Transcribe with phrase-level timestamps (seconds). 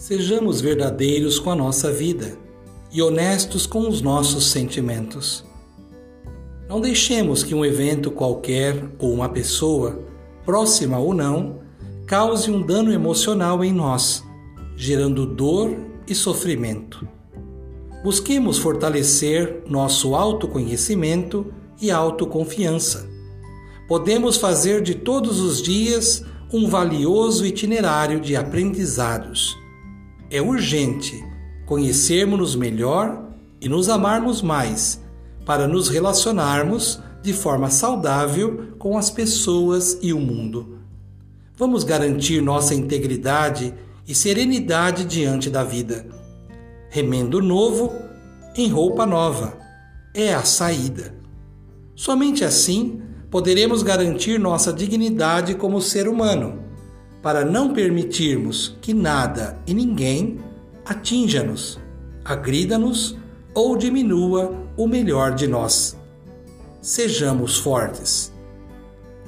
[0.00, 2.34] Sejamos verdadeiros com a nossa vida
[2.90, 5.44] e honestos com os nossos sentimentos.
[6.66, 10.00] Não deixemos que um evento qualquer ou uma pessoa,
[10.42, 11.60] próxima ou não,
[12.06, 14.24] cause um dano emocional em nós,
[14.74, 15.76] gerando dor
[16.08, 17.06] e sofrimento.
[18.02, 23.06] Busquemos fortalecer nosso autoconhecimento e autoconfiança.
[23.86, 29.60] Podemos fazer de todos os dias um valioso itinerário de aprendizados.
[30.30, 31.22] É urgente
[31.66, 33.30] conhecermos-nos melhor
[33.60, 35.00] e nos amarmos mais
[35.44, 40.78] para nos relacionarmos de forma saudável com as pessoas e o mundo.
[41.56, 43.74] Vamos garantir nossa integridade
[44.06, 46.06] e serenidade diante da vida.
[46.88, 47.92] Remendo novo
[48.56, 49.58] em roupa nova
[50.14, 51.14] é a saída.
[51.94, 56.69] Somente assim poderemos garantir nossa dignidade como ser humano,
[57.22, 60.38] para não permitirmos que nada e ninguém
[60.84, 61.78] atinja-nos,
[62.24, 63.16] agrida-nos
[63.54, 65.96] ou diminua o melhor de nós.
[66.80, 68.32] Sejamos fortes.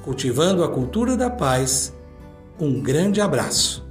[0.03, 1.93] Cultivando a cultura da paz,
[2.59, 3.82] um grande abraço.